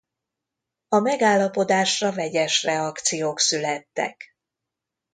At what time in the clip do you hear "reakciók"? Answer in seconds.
2.63-3.39